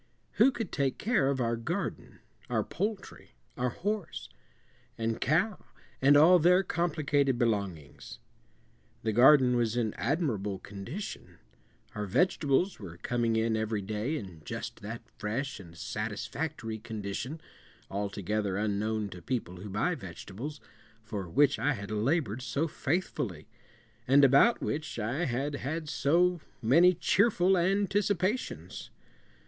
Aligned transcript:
Who 0.37 0.51
could 0.51 0.71
take 0.71 0.97
care 0.97 1.29
of 1.29 1.39
our 1.39 1.55
garden, 1.55 2.21
our 2.49 2.63
poultry, 2.63 3.35
our 3.55 3.69
horse, 3.69 4.29
and 4.97 5.21
cow, 5.21 5.63
and 6.01 6.17
all 6.17 6.39
their 6.39 6.63
complicated 6.63 7.37
belongings? 7.37 8.17
The 9.03 9.11
garden 9.13 9.55
was 9.55 9.77
in 9.77 9.93
admirable 9.99 10.57
condition. 10.57 11.37
Our 11.93 12.07
vegetables 12.07 12.79
were 12.79 12.97
coming 12.97 13.35
in 13.35 13.55
every 13.55 13.83
day 13.83 14.17
in 14.17 14.41
just 14.43 14.81
that 14.81 15.03
fresh 15.19 15.59
and 15.59 15.77
satisfactory 15.77 16.79
condition 16.79 17.39
altogether 17.91 18.57
unknown 18.57 19.09
to 19.09 19.21
people 19.21 19.57
who 19.57 19.69
buy 19.69 19.93
vegetables 19.93 20.59
for 21.03 21.29
which 21.29 21.59
I 21.59 21.73
had 21.73 21.91
labored 21.91 22.41
so 22.41 22.67
faithfully, 22.67 23.47
and 24.07 24.25
about 24.25 24.63
which 24.63 24.97
I 24.97 25.25
had 25.25 25.57
had 25.57 25.87
so 25.89 26.41
many 26.59 26.95
cheerful 26.95 27.55
anticipations. 27.55 28.89